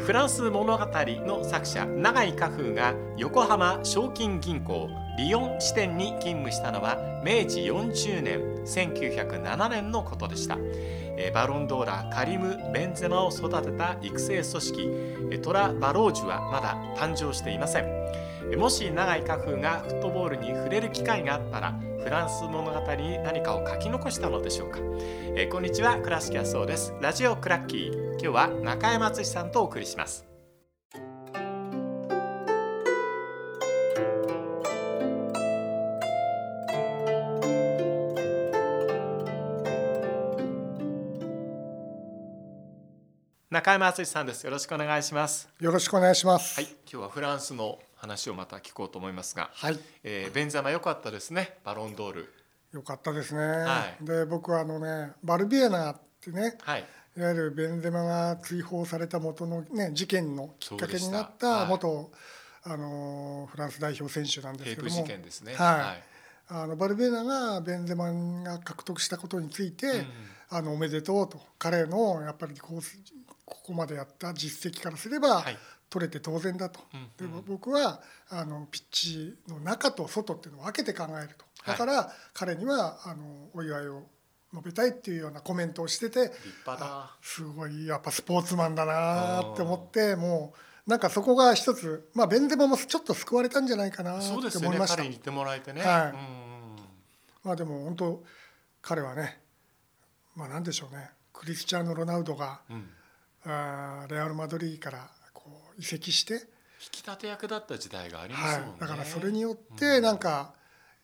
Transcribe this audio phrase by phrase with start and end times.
[0.00, 10.56] フランス物語の作者永井家風が横浜賞金銀行リヨン支店に勤務したのは明治40年1907年のことでした。
[11.34, 15.40] バロンドーラカリム・ベンゼマを育てた育成組織。
[15.42, 18.58] トラ・バロージュはまだ誕生していません。
[18.58, 24.80] もし永井家風がフットボールに触れる機会があったらフランス物語に何かを書き残したのでしょうか？
[25.36, 26.92] えこんにちは倉敷康夫です。
[27.00, 28.12] ラジオクラッキー。
[28.14, 30.26] 今日は中山敦さんとお送りします。
[43.48, 44.44] 中山敦さんです。
[44.44, 45.48] よろしくお願いします。
[45.60, 46.56] よろしくお願いします。
[46.56, 52.32] はい今日はフランスの話をまた聞こうと思いますが、はい、えーベンザマ良かったですねバロンドール。
[52.72, 53.40] よかったですね。
[53.40, 54.04] はい。
[54.04, 56.84] で、僕はあのね、バルビエナってね、はい。
[57.16, 61.80] いわゆるベンゼマが追放された元のね事件のきっかけになったはい。
[62.64, 65.54] あのフランス代表選手なんですけども、事件ですね。
[65.54, 66.02] はい。
[66.48, 68.10] あのバルビエナがベンゼマ
[68.42, 70.06] が獲得したことについて、うん。
[70.50, 72.80] あのおめでとうと彼のやっぱりこう
[73.44, 75.56] ここまでやった実績からすれば、はい
[75.92, 81.44] 取れて当然だと、うんで僕はあのピッチの中と外っていうのを分けて考えると。
[81.70, 81.78] はい。
[81.78, 84.04] だから、彼にはあのお祝いを
[84.54, 87.14] 述べたいっていうようなコメントをしてて立派だ。
[87.20, 90.54] すごいやっぱスポーツマンだなって思っても
[90.86, 94.68] うなんかそこが一つ、まあ、ベンゼマもちょっと救われたんじゃないかなってそうですよね。
[94.68, 94.96] 思いました。
[94.96, 98.24] 彼に言ってもらえてね、まあでも本当
[98.80, 99.40] 彼はね
[100.34, 101.10] まあなんでしょうね。
[101.34, 102.88] クリスチャーノ・ロナウドがうんうん、
[103.44, 105.10] あーレアル・マドリーから
[105.82, 106.40] 移籍して、引
[106.90, 110.54] き立て役だった時代がありますはもんね、い、だからそれによってなんか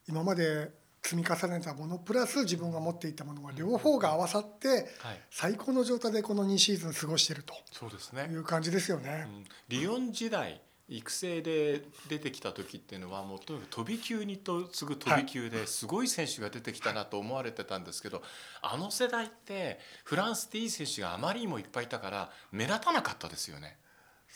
[0.08, 0.70] 今まで
[1.02, 4.86] 積み重ねたものプラス自分が持っていたものが両方が合わさってはい。
[5.30, 7.54] 最高の状態でこの2シーズン過ごしていると。
[7.72, 8.28] そうですね。
[8.30, 9.26] い、う感じですよね。
[9.26, 18.22] うん、リヨン時代育成で出てきた時っていうのはもうとにかく飛び級にと次ぐ飛び級ですごい選手が出てきたなと思われてたんですけど
[18.62, 23.76] あの世代ってフランスっていい選手があまりにもいっぱいいたから目立たなかったですよね。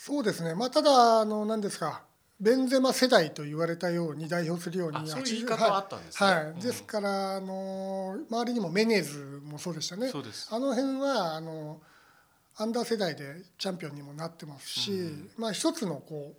[0.05, 2.03] そうですね、まあ、ただあの何ですか
[2.37, 6.29] ベンゼマ世代と言われたように代表するようにあそういう言い80方はあったんですね。
[6.29, 6.45] はい。
[6.47, 6.59] うん。
[6.59, 10.09] ですからあの周りにもメネーズもそうでしたね。
[10.09, 10.49] そうです。
[10.51, 11.79] あの辺はあの
[12.57, 15.29] アンダー世代でチャンピオンにもなってますし、うん。
[15.37, 16.33] まあ、一つのこ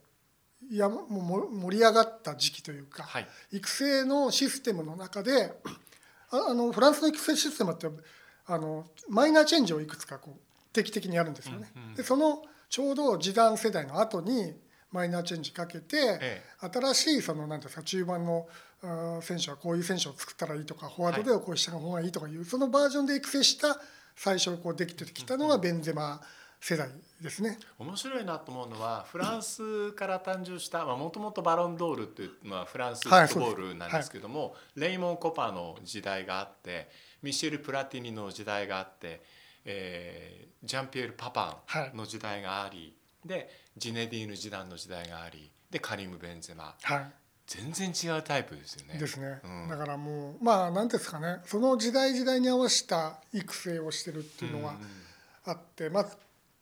[0.70, 3.26] ういやもうも盛り上がった時期というか、はい。
[3.52, 5.54] 育成のシステムの中で
[6.28, 7.88] ああのフランスの育成システムって
[8.44, 10.40] あのマイナーチェンジをいくつかこう
[10.74, 11.70] 定期的にやるんですよね。
[11.74, 11.94] うんうん。
[11.94, 14.54] でそのちょうど時短世代の後に
[14.90, 16.42] マイナーチェンジかけて、え
[16.72, 18.46] 新しいその何ですか中盤の
[19.22, 23.78] 選手はこういう選手を作ったらいいとかフォワードではこうした方がいいとかいう、そのバージョンで育成した
[24.14, 26.20] 最初こうできてきたのがベンゼマ
[26.60, 26.88] 世代
[27.20, 27.58] ですね。
[27.78, 36.88] 面白いなと思うのはフランスから誕生したもともとバロンドールっていう、まあ、フランスフットボールなんですけども、レイモン・コパの時代があって
[37.22, 39.22] ミシェル・プラティニの時代があって、
[39.64, 46.74] えージャンピエール・パパンの時代があり、でジネディーヌ・ジダンの時代がありでカリム・ベンゼマ。
[46.82, 47.12] はい。
[47.46, 48.98] 全然違うタイプですよね。
[48.98, 49.68] ですね、うん。
[49.68, 51.40] だからもうまあ何ですかね。
[51.44, 54.80] その時代時代に合わせた育成をしてるっていうのはん。
[55.44, 56.06] あって、まあ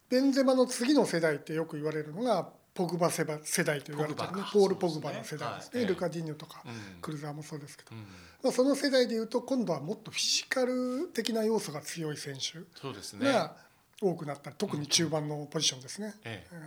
[0.09, 3.37] ベンゼマの次の世代ってよく言われるのがポグバ世代
[3.81, 4.43] と言われてるね。
[4.53, 5.85] ポール・ポグバの世代ですね。
[5.85, 7.01] ルカディーニョとか、うん。
[7.01, 8.03] クルザーもそうですけど、うん。
[8.43, 12.59] まあ、その世代でいうと今度はもっとフィジカル的な要素が強い選手。
[13.19, 13.57] が
[14.03, 16.13] 多くなったり特に中盤のポジションですね、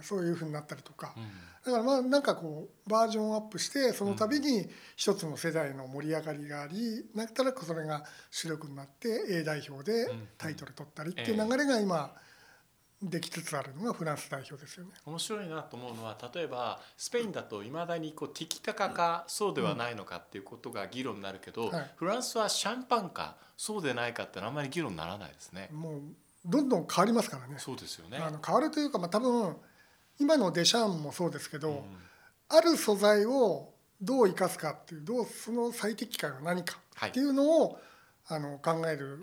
[0.03, 1.23] そういうふうになったりとか、うん。
[1.65, 12.15] だからまあなんかこうバージョンアップしてその度に一つの世代の盛り上がりがありなったらそれが主力になって A 代表でタイトル取ったりっていう流れが今
[13.01, 14.91] できつつあるのがフランス代表ですよね。
[15.05, 25.69] 面白いなと思うのは例えばスペインだといまだにこうティキタカかそうではないのかっていうことが議論になるけど、はいフランスはシャンパンかそうでないかってあんまり議論にならないですね。
[25.71, 26.01] もう
[26.45, 27.55] どんどん変わりますからね。
[27.57, 28.17] そうですよね。
[28.17, 29.55] あの変わるというかまあ多分
[30.19, 31.81] 今のデシャンもそうですけど、うん
[32.47, 37.79] ある素材をどう生かすかっていうどうその最適解は何かはいっていうのを、
[38.27, 39.19] あの考えるうんうん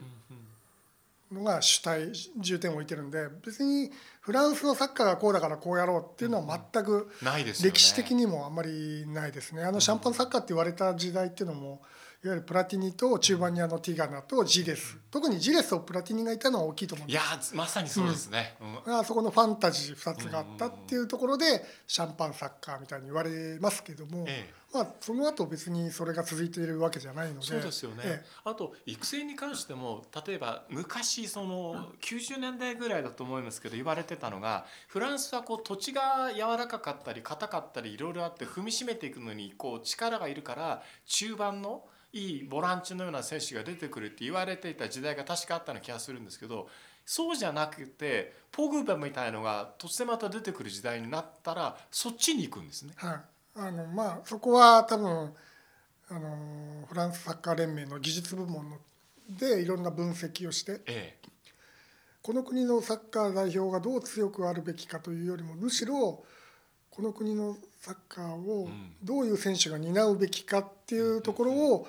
[1.32, 3.90] のが主体重点を置いてるんで別に
[4.20, 7.72] フランスのサッカーがこうだからこうやろうっていうのは全くないですよね。
[7.72, 9.64] 歴史的にもあんまりないですね。
[9.64, 11.82] あのシャンパンサッカーって言われた時代っていうのも
[12.24, 14.96] いわゆるプラティニと中盤にあのティガナとジレス。
[15.10, 17.56] 特にジレスとプラティニがいたのは大きいと思うんいやです。
[17.56, 18.54] まさにそうですね。
[18.86, 18.94] うん。
[18.94, 21.44] あそこのファンタジー2つがあったっていうところで
[21.88, 24.62] シャンパンサッカーみたいに言われますけども、ええ。
[24.72, 27.46] まあ、その後別にそれが続いているわけじゃないので。
[27.46, 46.68] そうですよね、えあと育成に関しても例えば昔その90年代ぐらいだと思いますけど言われてたのがフランスはこう土地が柔らかかったり硬かったりいろいろあって踏みしめていくのにこう力がいるから中盤のいいボランチのような選手が出てくるって言われていた時代が確かあったような気がするんですけど
[47.06, 52.92] そうじゃなくてポグバみたいのが突然また出てくる時代になったらそっちに行くんですね。
[53.02, 53.20] えはい。
[53.54, 55.34] あのまあ、そこは多分
[56.08, 58.78] あのフランスサッカー連盟の技術部門の
[59.28, 61.18] でいろんな分析をしてえ
[62.22, 66.24] この国のサッカー代表がどう強くあるべきかというよりもむしろ
[66.90, 68.92] この国のサッカーをん。
[69.02, 71.88] どういう選手が担うべきかっていうところを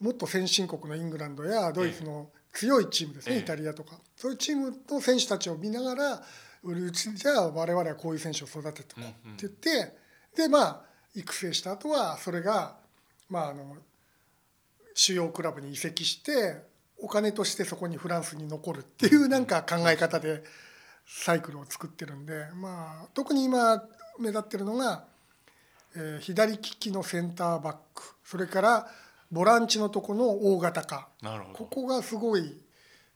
[0.00, 3.40] もっと先進国のイングランドやドイツの強いチームですね、ええ。
[3.42, 3.98] イタリアとか。
[4.16, 6.22] そういうチームの選手たちを見ながら
[6.62, 9.96] 売るうちじゃあ我々はこういう選手を育てていこうって言って、
[10.36, 10.80] でまあ
[11.14, 12.76] 育成した後はそれが
[13.28, 13.76] まああの
[14.94, 16.62] 主要クラブに移籍して
[16.98, 20.42] お金としてそこにフランスに残るっていうなんか考え方で
[21.06, 23.82] サイクルを作ってるんで、まあ、特に今
[24.18, 25.04] 目立ってるのが、
[25.96, 28.02] えー左利きのセンターバック。
[28.24, 28.88] それから
[29.34, 31.08] ボランチのとこの大型化
[31.54, 32.62] ここがすごい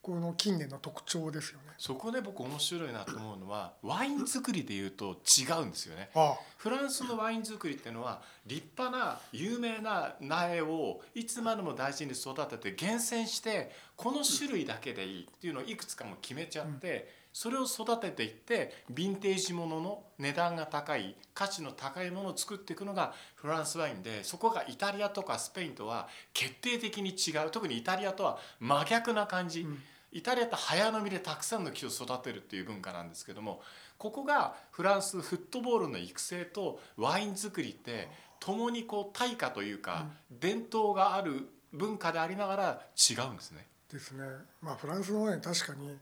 [0.03, 1.75] この近年の特徴ですよね。
[1.79, 6.11] そこで僕面白いなと思うのはワイン作りでいうと違うんですよね。
[6.17, 29.65] あフランスのワイン作りっていうのは立派な有名な苗をいつまでも大事に育てて厳選してこの種類だけでいいっていうのをいくつかも決めちゃって、それを育てていってヴィンテージものの値段が高い価値の高いものを作っていくのがフランスワインでそこがイタリアとかスペインとは決定的に違う特にイタリアとは真逆な感じ。
[29.65, 29.79] ん
[30.11, 33.61] イタリアって早飲みでたくさんの木を育てるっていう文化なんですけども
[33.99, 38.09] ここがフランスフットボールの育成とワイン作りって
[38.41, 43.67] 共にこう対価というか、伝統がある文化でありながら違うんですね。
[43.93, 44.25] ですね、
[44.63, 45.97] まあ、フランスのワイン確かに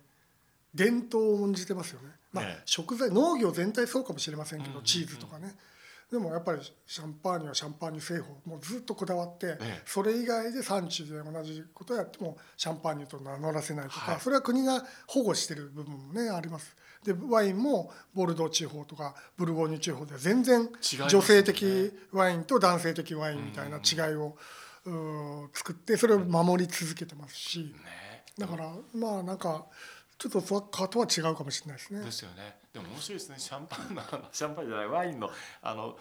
[0.76, 2.62] 伝統を重んじてますよね、まあええ。
[2.66, 5.54] 食材農業全体そうかもしれませんけど、チーズとかね。
[6.10, 8.36] でもやっぱりシャンパーニュはシャンパーニュ製法。
[8.44, 9.82] もうずっとこだわって、ええ。
[9.86, 14.20] それ以外で産地で同じことをやってもシャンパーニュと名乗らせないとか、はい。
[14.20, 16.76] それは国が保護してる部分もねあります。
[17.02, 20.68] でワインもボルドー地方とかブルゴーニュ地方では全然
[21.08, 24.36] 女性的ワインと男性的ワインみたいな違いを、
[25.52, 28.22] 作ってそれを守り続けてますし、ね。
[28.38, 29.66] だからまあなんか
[30.18, 32.10] ちょっとサッカーとは違うかもしれないですねで。
[32.10, 32.56] すよね。
[32.72, 33.36] でも面白いですね。
[33.38, 34.02] シャンパンの
[34.32, 35.30] シャンパンじゃないワインの
[35.62, 35.98] あの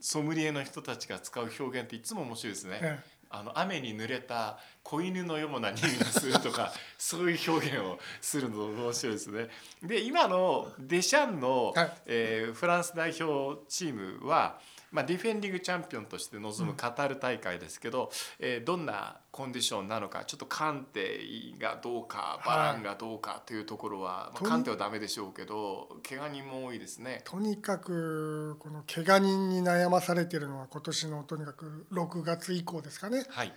[0.00, 2.78] ソムリエの人たちが使う表現っていつも面白いですね。
[2.82, 2.98] え
[3.30, 9.50] あの雨に濡れた子犬のような匂いがするとか そういう表現をするの面白いですね。
[9.82, 21.20] で今のデシャンの、はいえーフランス代表チームは、まあ、ディフェンディングチャンピオンとして臨むカタール大会ですけど、えーどんなコンディションなのかちょっとカンテ
[21.58, 27.22] がどうかバランがどうかというところは、まあ、カンテはダメでしょうけど怪我人も多いですね。
[27.24, 33.24] とにかくこの怪我人に悩まされているのは今年のとにかく6月以降ですかね。
[33.28, 33.52] はい、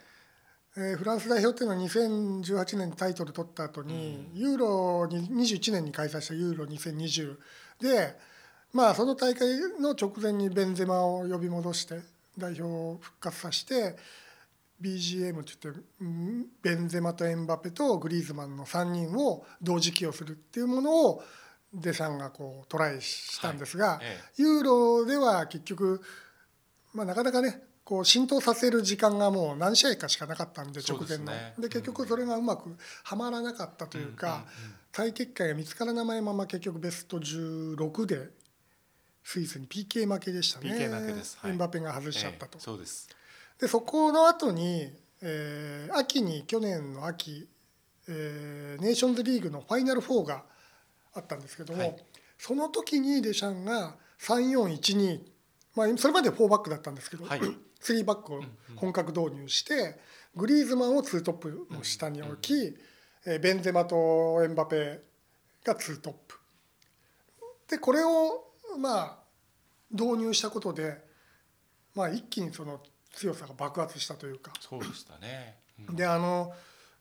[0.78, 7.38] えーフランス代表っていうのは2018年にタイトル取った後に、ユーロに21年に開催したユーロ2020
[7.80, 8.18] で
[8.74, 9.48] まあその大会
[9.80, 12.00] の直前にベンゼマを呼び戻して
[12.38, 13.96] 代表を復活させて
[14.82, 16.46] BGM って言ってうん？
[16.62, 21.24] ベンゼマとエンバペとグリーズマンの3人を同時起用するっていうものを
[21.74, 26.02] デシャンがこうトライしたんですが、えユーロでは結局、
[26.94, 31.26] まあ、なかなかねこう浸透させる時間がもう何試合かしかなかったんで直前の。
[31.26, 34.46] ですねで結局それがうまくはまらなかったというか、
[34.94, 38.30] 再結果が見つからないまま結局ベスト16で
[39.24, 40.72] スイスに PK 負けでしたね。
[40.72, 41.38] PK 負けです。
[41.40, 41.52] はい。
[41.52, 42.58] エンバペが外しちゃったと。
[42.58, 43.10] ええ、そうです。
[43.60, 47.48] でそこの後に、えー秋に去年の秋、
[48.08, 50.44] えーネーションズリーグのファイナル4が
[51.14, 52.06] あったんですけども、はい。
[52.38, 55.20] その時にデシャンが3412、
[55.76, 57.40] まあ、それまで4バックだったんですけど、はい。
[57.82, 58.42] 3バックを
[58.76, 60.00] 本格導入して、
[60.36, 62.78] グリーズマンを2トップの下に置き、
[63.26, 65.02] えーベンゼマとエンバペ
[65.64, 66.36] が2トップ。
[67.68, 69.18] でこれをまあ
[69.92, 70.98] 導入したことで、
[71.96, 72.82] まあ、一気にその
[73.14, 74.54] 強さが爆発したというか。
[74.60, 75.58] そうでしたね。
[75.90, 75.96] うん。
[75.96, 76.54] であの、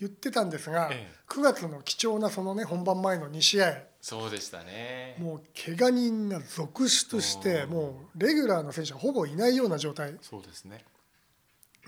[0.00, 0.96] 言ってたんですが、はい、
[1.28, 3.84] 9月の貴重なそのね本番前の2試合。
[4.00, 5.16] そうでしたね。
[5.18, 10.16] もう怪我人が続出してもうレギュラーの選手はほぼいないような状態。
[10.22, 10.84] そうですね。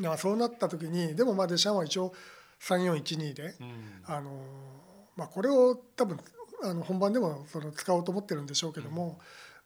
[0.01, 2.15] だそうなった時にでもまあデシャンは一応
[2.61, 4.31] 3412で、うん、あの
[5.17, 6.19] まあ、これを多分
[6.63, 9.17] あの本番でもその使おうと思ってるんでしょうけども、うん。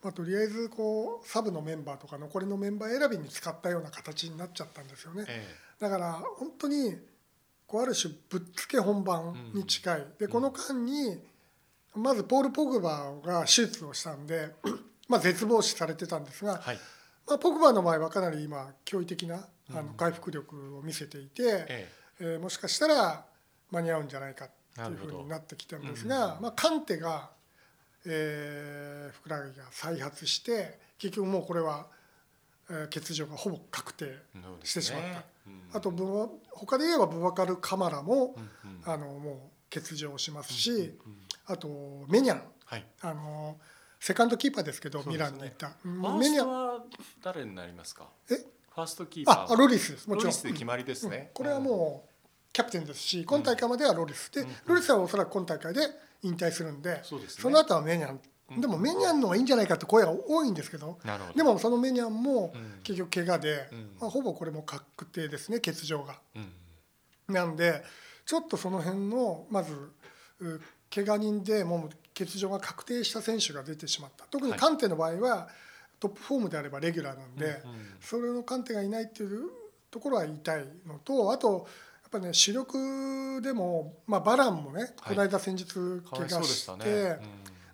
[0.02, 5.24] まあ、とりあえずこうサブのメンバーとか残りのメンバー選びに使ったような形になっちゃったんですよね。
[5.28, 6.96] ええ、だから本当に
[7.66, 11.18] こうある種ぶっつけ本番に近い、うん、でこの間に
[11.94, 14.50] まずポール・ポグバが手術をしたんで
[15.08, 16.78] まあ絶望視されてたんですが、はい、
[17.26, 21.88] まあ、ポグバの場合はかなり今驚異的なあの回復力を見せていて、え
[22.20, 22.24] え。
[22.36, 23.24] ー、もしかしたら
[23.70, 27.30] 間に合うんじゃないかっていうふうになってきてるんですが、まあ、カンテが
[28.06, 31.86] えー、ふくらはぎが再発して結局もうこれは、
[32.70, 34.16] えー、欠場がほぼ確定
[34.64, 35.24] してしまった、
[35.72, 35.90] あと
[36.50, 38.34] 他で言えばブバカル・カマラも、
[38.84, 40.98] あのもう欠場しますし、
[41.46, 43.56] あとメニャン、はい、あの
[43.98, 46.48] セカンドキーパーですけど、ね、ミランに行った、メニャン。
[46.48, 46.84] は
[47.22, 48.08] 誰になりますか？
[48.30, 48.34] え？
[48.34, 50.08] ファーストキーパーあロリスです。
[50.08, 50.32] もちろん。
[50.32, 52.10] 決まりですね、これはもう
[52.52, 54.30] キャプテンですし今大会まではロリス。
[54.30, 55.80] で、ロリスはおそらく今大会で
[56.22, 58.20] 引退するんでその後はメニャン
[58.58, 60.98] でもメニャンの方がいいんじゃないかって声が多いんですけど
[61.34, 63.68] でもそのメニャンも結局怪我で、
[64.00, 66.18] まあ、ほぼこれも確定ですね欠場が。
[67.28, 67.82] なんで
[68.26, 69.72] ちょっとその辺のまず
[70.94, 74.26] 怪我人でもう欠場が確定した選手が出てしまった。
[74.30, 75.48] 特にカンテの場合は
[75.98, 77.62] トップフォームであればレギュラーなんで、
[78.00, 79.50] それのカンテがいないっていう
[79.90, 81.66] ところは痛いのとあと
[82.12, 85.64] ぱね主力でも、まあ、バランもね、この間先日
[86.10, 87.18] 怪我して、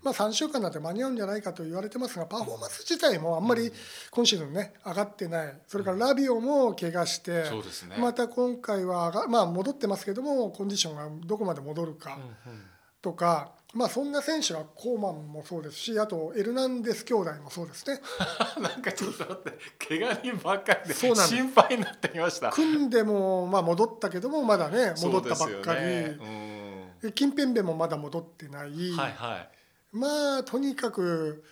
[0.03, 3.73] まあ、3週間なんて間に合うんじゃないかと言われてますがパフォーマンス自体もあんまり
[4.11, 5.55] 今シーズンね上がってない。
[5.67, 7.45] それからラビオも怪我して、
[7.99, 12.19] また今回はまあ、戻ってますけどもコンディションがどこまで戻るか
[13.03, 13.53] とか。
[13.75, 18.01] まあそんな選手はコーマンもそうですしあとエルナンデス兄弟もそうですね。
[18.63, 21.15] なんかちょっと待って怪我人ばっかりで心
[21.51, 22.51] 配になってきました。
[22.51, 26.19] 組んでもまあ戻ったけどもまだね戻ったばっかり、ね、
[27.15, 29.49] 近辺でもまだ戻ってない、はいはい、
[29.93, 31.45] まあとにかく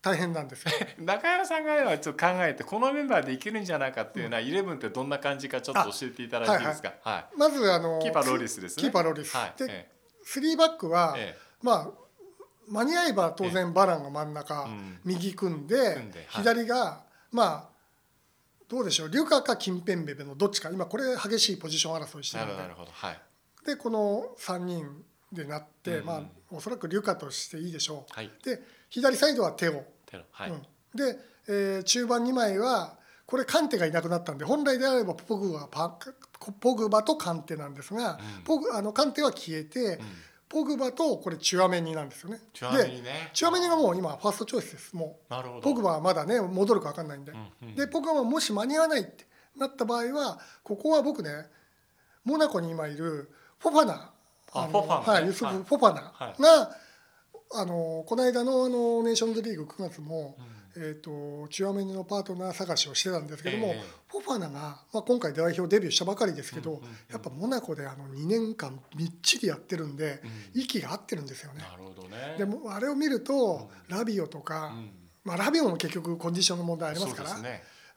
[0.00, 0.64] 大変なんです
[0.98, 8.82] 中山さんがちょっと考えてこのメンバーでいけるんじゃないかっていうのは、うん、イレブンってどんな感じかちょっと教えていただいていいですか、はい、はい、まずあのキーパーロリスですね。
[8.82, 9.92] キーパーロリス、はい、で、ええ、
[10.24, 11.40] 3バックは、ええ。
[11.62, 12.08] まあ
[12.68, 14.68] 間に合えば当然バランが真ん中、
[15.04, 17.78] 右組んで左がまあ
[18.68, 20.70] どうでしょうリュカかキンペンベベのどっちか。
[20.70, 22.54] 今これ激しいポジション争いしてるんで。
[23.64, 29.84] でこの3人でなって、まあおそらくリュカとしていいでしょう、で左サイドはテオ、
[30.30, 30.52] はい
[30.94, 35.68] で、えー、中盤2枚はこれカンテがいなくなったんで本来であればポグバ
[36.60, 40.00] ポグバとカンテなんですが、ポグあのカンテは消えて、
[40.48, 42.40] ポグバとこれチュアメニなんですよね。
[42.54, 43.30] チュアメニね。
[43.34, 44.96] チュアメニがもう今ファーストチョイスです。
[44.96, 45.62] もう。
[45.62, 47.32] ポグバはまだね戻るか分かんないんで。
[47.32, 51.30] うんうん、でポグバはもし間に合わないってなった場合はここは僕ね
[52.24, 54.12] モナコに今いるフォファナ。
[54.52, 56.34] あフォファナ、ね、はいユスフ・フォファナが、はい、
[57.54, 60.36] あのこの間のあのネーションズリーグ9月も。
[60.38, 60.58] うん。
[60.80, 66.84] えーと、チュアメニのパートナー探しをしてたんですけども、えー、フォファナが、まあ、今回代表デビューしたばかりですけど、うんうん。
[66.84, 70.20] うん、やっぱモナコであの2年間みっちりやってるんで、
[70.54, 71.62] うん、息が合ってるんですよね。
[71.68, 72.36] なるほどね。
[72.38, 74.90] でもあれを見ると、うん、ラビオとか、うん、
[75.24, 77.30] まあ、ラビオも結局コンディションの問題ありますから。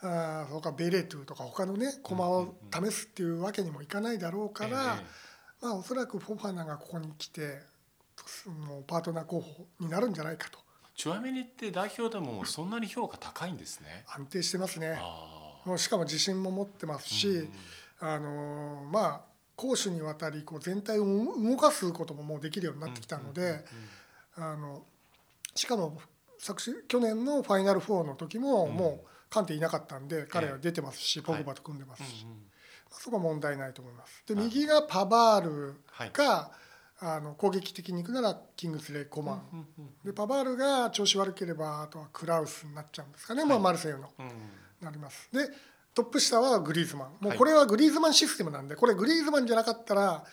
[0.03, 4.99] あそかベレトゥとか他のね駒を試すっていうわけにもいかないだろうから、
[5.61, 7.59] まあ、おそらくフォファナがここに来て
[8.67, 10.59] もうパートナー候補になるんじゃないかと。
[10.95, 14.05] チュアメニって代表でもそんなに評価高いんですね。
[14.07, 14.99] 安定してますね。
[15.65, 17.49] もうしかも自信も持ってますし、うん、
[17.99, 19.21] あのまあ
[19.55, 23.63] 攻守にわたりこう全体を動かすことももうできるようになってきたので、
[24.35, 24.83] あの
[25.55, 25.99] しかも
[26.39, 32.25] 昨し去年のファイナル4の時ももうカンテいなかったんで彼は出てますし、ポグバと組んでますし、
[32.91, 34.23] そこは問題ないと思います。
[34.27, 35.75] で右がパバール
[36.11, 36.51] か、
[36.99, 39.65] あの攻撃的にいくならキングスレイ・コマン、
[40.05, 44.09] でパバールが調子悪ければあとはクラウスになっちゃうんですかね、まあ、マルセイユの、
[44.81, 45.29] なります。
[45.31, 45.49] で
[45.93, 47.09] トップ下はグリーズマン。
[47.19, 50.23] もうこれはグリーズマンシステムなんでこれグリーズマンじゃなかったら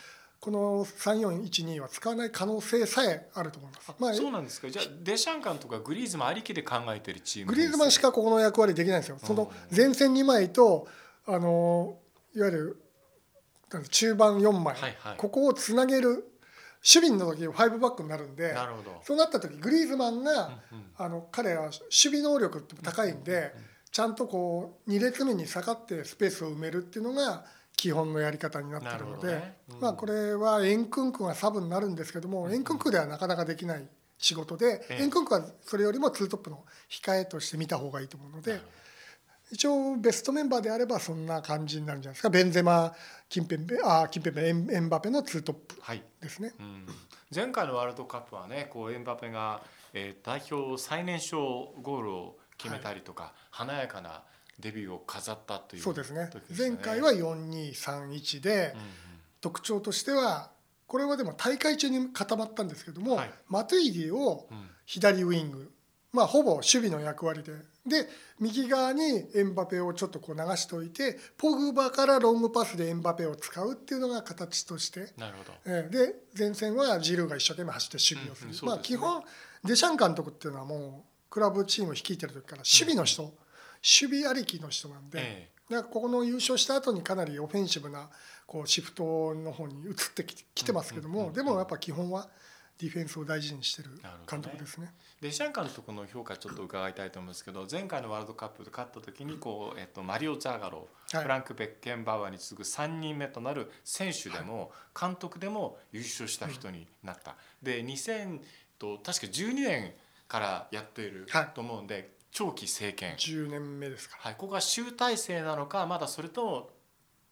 [0.40, 3.94] この3412は使わない可能性さえあると思います。
[3.98, 4.70] まあ、そうなんですか。
[4.70, 9.18] じゃあデシャンカンとかグリーズマンありきで考えてるチームグリーズマンしかここの役割できないんですよ。
[9.22, 10.86] その前線2枚と
[11.26, 11.98] あの
[12.38, 12.82] いわゆる
[13.90, 18.54] 中盤4枚、はいはい、ここをつなげる守備の時5バックになるんで
[19.02, 23.50] そうなった時グリーズマンが、うんうん、あの彼は守備能力高いんで、うんうん、
[23.90, 27.44] ちゃんとこう2列目に下がってスペースを埋めるっていうのが
[27.76, 29.56] 基本のやり方になってるので、ね。
[29.70, 38.60] うん、まあこれはエンクンクがサブになるんですけども、うん、エンクンクではなかなかできない仕事で、エンクンクはそれよりもツートップの控えとして見た方がいいと思うので。
[39.50, 42.30] 一応ベストメンバーであればそんな感じになるんじゃないですか。
[42.30, 42.94] ベンゼマ
[43.28, 45.76] キンペンベあキンペンベエンエンバペのツートップ
[46.20, 46.86] ですね、はいうん、
[47.34, 49.62] 前回のワールドカップはねこうエンバペが、
[49.92, 54.22] えー、代表最年少ゴールを決めたりとか、はい、華やかな
[54.58, 56.30] デビューを飾ったという、ね、そうですね。
[56.56, 58.86] 前回は4231で、うんうん、
[59.40, 60.50] 特徴としては
[60.88, 64.48] これはでも大会中に固まったんですけども、はい、マトゥイディを
[64.86, 65.70] 左ウイング、
[66.12, 67.52] まあ、ほぼ守備の役割で
[67.88, 68.08] で
[68.40, 75.12] 右側にエンバペをちょっとこう流しておいてポグバからロングパスでエンバペを使うっていうのが形として。
[75.16, 78.52] なるほど、えー、で前線はジルーが一生懸命走って守備をする、うん。
[78.52, 79.22] うんすね、まあ、基本
[79.64, 88.08] デシャン監督っていうのはもうクラブチームを率いてる時から守備の人、うん、守備ありきの人なんで、ええ、だからここの優勝した後にかなりオフェンシブな
[88.46, 92.28] こうシフトの方に移ってきてますけども、でもやっぱ基本は
[92.78, 93.90] ディフェンスを大事にしてる
[94.30, 94.86] 監督ですね。
[94.86, 107.36] ねデシャン監督の評価ちょっと伺いたいと思うんですけど前回のワールドカップで勝った時にこう、えっと、マリオ・ザーガロー、フランク・ベッケンバウアーに次ぐ3人目となる選手でも、監督でも優勝した人になった。
[107.60, 108.40] で2000
[108.78, 109.92] と確か12年
[110.28, 113.16] からやっていると思うんで、長期政権。
[113.16, 116.70] 10年目ですか、はい、ここが集大成なのかまだそれとも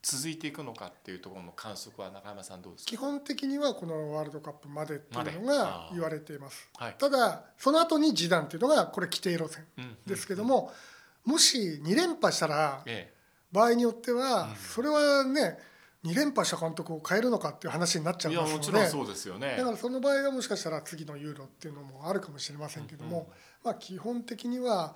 [0.08, 2.90] 続いていくのかっていうところの観測は中山さんどうですか？
[2.90, 9.64] 基本的にはこのワールドカップまでっていうのが言われています、はい、ただその後に示談っていうのがこれ規定路線
[10.06, 10.72] ですけども、
[11.24, 12.84] もし2連覇したら、
[13.50, 15.58] 場合によってはそれはね
[16.04, 19.56] 2連覇した監督を変えるのかっていう話になっちゃいますのでいやもちろんそうですよね。
[19.58, 23.28] だからその場合はもしかしたら次のユーロっていうのもあるかもしれませんけども、
[23.64, 24.94] まあ基本的には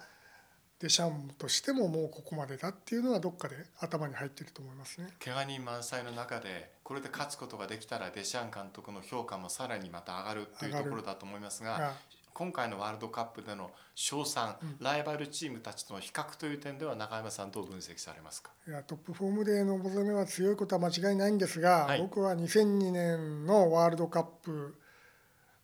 [0.80, 5.08] デシャンとしてももうここまでだっていうのはどっかで頭に入ってると思いますね。
[5.22, 11.92] 怪我人満載の中でこれで勝つことができたらデシャン監督の評価もさらにまた上がるというところだと思いますが
[12.32, 18.50] 今回のワールドカップでの賞賛、うん、ライバルチームたちとの比較という点では中山さんどう分析されますか？
[18.66, 24.74] いやトップフォームでの望めは強いことは間違いないんですが、はい、僕は2002年のワールドカップ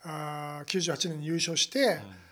[0.02, 2.25] あ98年に優勝して、うん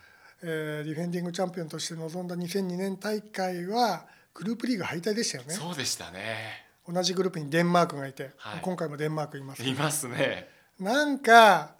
[0.47, 4.05] えー、ディフェンディングチャンピオンとして臨んだ2002年大会は
[4.35, 5.55] グループリーグ敗退でしたよね。
[5.55, 6.65] そうでしたね。
[6.87, 10.47] 同じグループにデンマークがいて、はい、今回もデンマークいます、ね、いますね。
[10.79, 11.73] なんか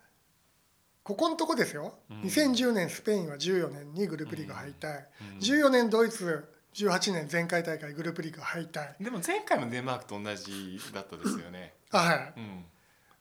[1.04, 5.36] ここのとこですよ、うん、2010年スペインは14年にグループリーグ敗退、うん。
[5.36, 9.04] うん、14年ドイツ18年前回大会グループリーグ敗退。
[9.04, 11.73] でも前回もデンマークと同じだったですよね。
[11.91, 12.65] はい、うん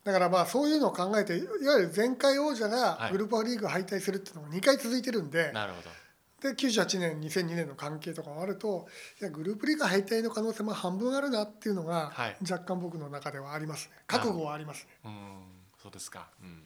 [0.05, 5.90] だからまあそういうのを考えていわゆる前回王者がグループリーグ敗退するっていうのが2回続いてるんで、なるほど。
[6.43, 8.87] で98年2002年の関係とかもあると
[9.19, 12.12] いやグループリーグ敗退の可能性も半分あるなっていうのが
[12.43, 13.97] 若干僕の中ではありますね。
[14.07, 14.90] 覚悟はありますね。
[15.07, 15.38] うん。
[15.83, 16.64] そうですか、うん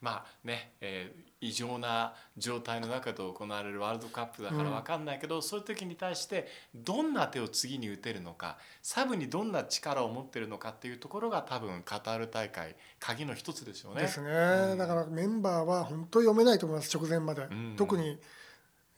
[0.00, 14.02] まあね、えー、異常な状態の中で行われるワールドカップだから分かんないけど、うん、そういう時に対してどんな手を次に打てるのかサブにどんな力を持ってるのかっていうところが多分カタール大会鍵の一つでしょうね。
[14.02, 14.30] ですね、
[14.72, 18.18] うん、だからメンバーは本当読めないと思います直前まで、うん、特に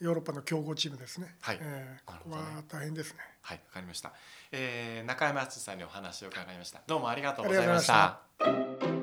[0.00, 1.36] ヨーロッパの強豪チームですね。
[1.40, 3.18] はい、えー、ここは大変ですね。
[3.40, 4.12] はい、わかりました。
[4.50, 6.82] えー、中山敦さんにお話を伺いました。
[6.86, 9.01] どうもありがとうございました。